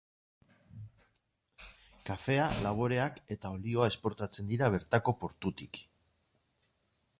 Kafea, 2.09 2.47
laboreak 2.67 3.21
eta 3.37 3.53
olioa 3.59 3.89
esportatzen 3.93 4.49
dira 4.53 4.73
bertako 4.77 5.17
portutik. 5.25 5.85